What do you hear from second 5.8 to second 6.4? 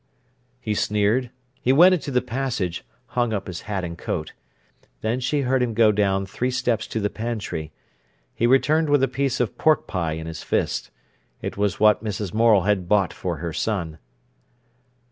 down